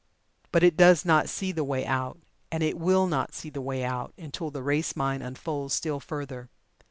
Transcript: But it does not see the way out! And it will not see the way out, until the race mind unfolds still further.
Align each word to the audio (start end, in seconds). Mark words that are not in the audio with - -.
But 0.51 0.63
it 0.63 0.75
does 0.75 1.05
not 1.05 1.29
see 1.29 1.51
the 1.51 1.63
way 1.63 1.85
out! 1.85 2.17
And 2.51 2.63
it 2.63 2.79
will 2.79 3.05
not 3.05 3.35
see 3.35 3.51
the 3.51 3.61
way 3.61 3.83
out, 3.85 4.13
until 4.17 4.49
the 4.49 4.63
race 4.63 4.95
mind 4.95 5.21
unfolds 5.21 5.75
still 5.75 5.99
further. 5.99 6.49